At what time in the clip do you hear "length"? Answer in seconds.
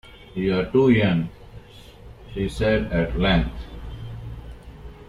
3.19-3.53